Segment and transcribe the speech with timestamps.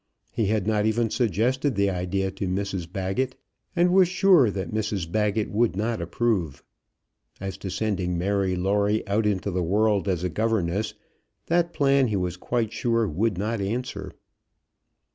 [0.31, 3.35] He had not even suggested the idea to Mrs Baggett,
[3.75, 6.63] and was sure that Mrs Baggett would not approve.
[7.39, 10.95] As to sending Mary Lawrie out into the world as a governess;
[11.45, 14.11] that plan he was quite sure would not answer.